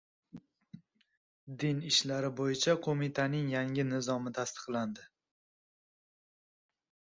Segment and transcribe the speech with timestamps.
[1.63, 5.07] Din ishlari bo‘yicha qo‘mitaning yangi nizomi tasdiqlandi